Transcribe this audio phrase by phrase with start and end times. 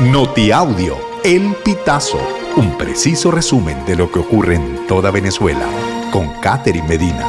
[0.00, 0.94] Notiaudio,
[1.24, 2.18] El Pitazo,
[2.58, 5.66] un preciso resumen de lo que ocurre en toda Venezuela,
[6.12, 7.26] con Catherine Medina.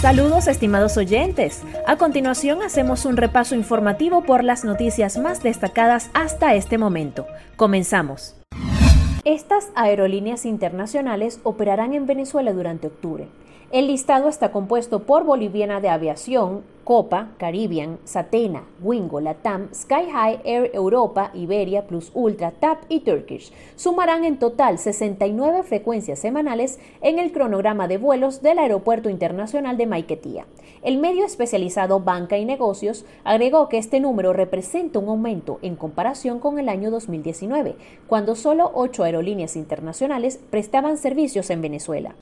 [0.00, 1.62] Saludos estimados oyentes.
[1.88, 7.26] A continuación hacemos un repaso informativo por las noticias más destacadas hasta este momento.
[7.56, 8.36] Comenzamos.
[9.24, 13.26] Estas aerolíneas internacionales operarán en Venezuela durante octubre.
[13.72, 20.42] El listado está compuesto por Boliviana de Aviación, Copa, Caribbean, Satena, Wingo, Latam, Sky High,
[20.44, 23.50] Air Europa, Iberia, Plus Ultra, TAP y Turkish.
[23.76, 29.86] Sumarán en total 69 frecuencias semanales en el cronograma de vuelos del Aeropuerto Internacional de
[29.86, 30.44] Maiquetía.
[30.82, 36.40] El medio especializado Banca y Negocios agregó que este número representa un aumento en comparación
[36.40, 42.16] con el año 2019, cuando solo ocho aerolíneas internacionales prestaban servicios en Venezuela.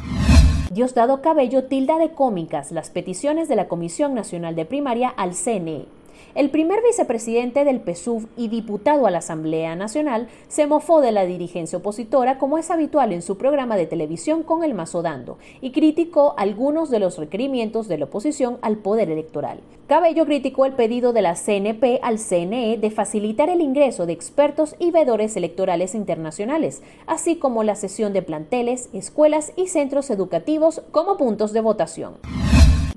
[0.70, 5.86] Diosdado Cabello tilda de cómicas las peticiones de la Comisión Nacional de Primaria al CNE.
[6.34, 11.24] El primer vicepresidente del PSUV y diputado a la Asamblea Nacional se mofó de la
[11.24, 15.72] dirigencia opositora como es habitual en su programa de televisión con el mazo dando y
[15.72, 19.60] criticó algunos de los requerimientos de la oposición al poder electoral.
[19.88, 24.76] Cabello criticó el pedido de la CNP al CNE de facilitar el ingreso de expertos
[24.78, 31.16] y vedores electorales internacionales, así como la cesión de planteles, escuelas y centros educativos como
[31.16, 32.18] puntos de votación.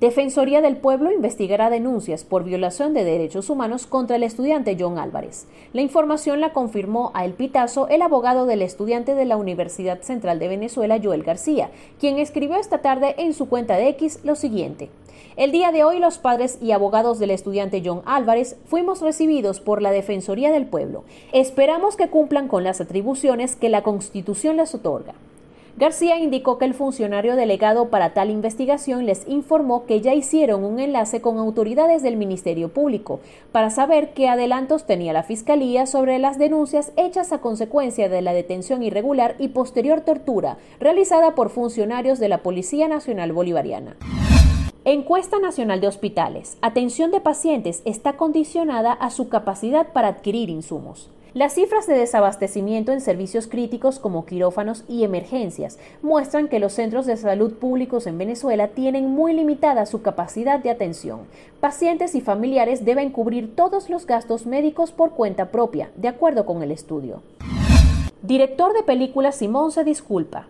[0.03, 5.47] Defensoría del Pueblo investigará denuncias por violación de derechos humanos contra el estudiante John Álvarez.
[5.71, 10.39] La información la confirmó a El Pitazo el abogado del estudiante de la Universidad Central
[10.39, 14.89] de Venezuela, Joel García, quien escribió esta tarde en su cuenta de X lo siguiente.
[15.37, 19.81] El día de hoy los padres y abogados del estudiante John Álvarez fuimos recibidos por
[19.81, 21.05] la Defensoría del Pueblo.
[21.31, 25.13] Esperamos que cumplan con las atribuciones que la Constitución les otorga.
[25.75, 30.80] García indicó que el funcionario delegado para tal investigación les informó que ya hicieron un
[30.80, 33.21] enlace con autoridades del Ministerio Público
[33.52, 38.33] para saber qué adelantos tenía la Fiscalía sobre las denuncias hechas a consecuencia de la
[38.33, 43.95] detención irregular y posterior tortura realizada por funcionarios de la Policía Nacional Bolivariana.
[44.86, 46.58] Encuesta Nacional de Hospitales.
[46.61, 51.09] Atención de pacientes está condicionada a su capacidad para adquirir insumos.
[51.33, 57.08] Las cifras de desabastecimiento en servicios críticos como quirófanos y emergencias muestran que los centros
[57.08, 61.22] de salud públicos en Venezuela tienen muy limitada su capacidad de atención.
[61.60, 66.61] Pacientes y familiares deben cubrir todos los gastos médicos por cuenta propia, de acuerdo con
[66.61, 67.23] el estudio.
[68.22, 70.48] Director de película Simón se disculpa.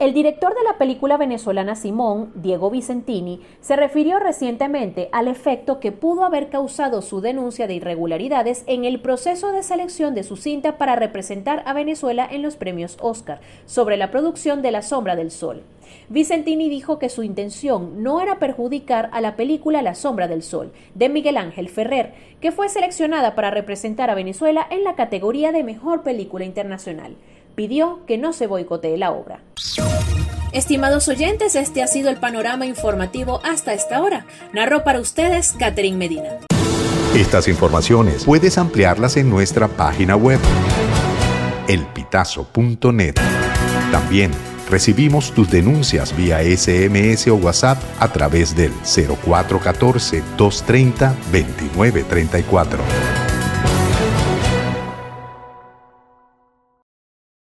[0.00, 5.90] El director de la película venezolana Simón, Diego Vicentini, se refirió recientemente al efecto que
[5.90, 10.78] pudo haber causado su denuncia de irregularidades en el proceso de selección de su cinta
[10.78, 15.32] para representar a Venezuela en los premios Oscar sobre la producción de La Sombra del
[15.32, 15.64] Sol.
[16.08, 20.70] Vicentini dijo que su intención no era perjudicar a la película La Sombra del Sol,
[20.94, 25.64] de Miguel Ángel Ferrer, que fue seleccionada para representar a Venezuela en la categoría de
[25.64, 27.16] Mejor Película Internacional
[27.58, 29.40] pidió que no se boicotee la obra.
[30.52, 34.26] Estimados oyentes, este ha sido el panorama informativo hasta esta hora.
[34.52, 36.38] Narró para ustedes Catherine Medina.
[37.16, 40.38] Estas informaciones puedes ampliarlas en nuestra página web,
[41.66, 43.16] elpitazo.net.
[43.90, 44.30] También
[44.70, 53.27] recibimos tus denuncias vía SMS o WhatsApp a través del 0414 230 2934.